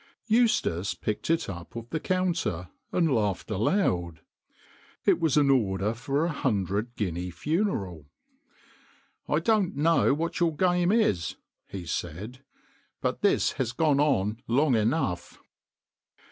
Eustace 0.25 0.95
picked 0.95 1.29
it 1.29 1.47
up 1.47 1.77
off 1.77 1.91
the 1.91 1.99
counter 1.99 2.69
and 2.91 3.13
laughed 3.13 3.51
aloud. 3.51 4.21
It 5.05 5.19
was 5.19 5.37
an 5.37 5.51
order 5.51 5.93
for 5.93 6.25
a 6.25 6.29
hundred 6.31 6.95
guinea 6.95 7.29
funeral." 7.29 8.07
I 9.29 9.37
don't 9.37 9.75
know 9.75 10.15
what 10.15 10.39
your 10.39 10.55
game 10.55 10.91
is," 10.91 11.35
he 11.67 11.85
said, 11.85 12.43
"but 12.99 13.21
this 13.21 13.51
has 13.61 13.73
gone 13.73 13.99
on 13.99 14.41
long 14.47 14.73
enough." 14.75 15.37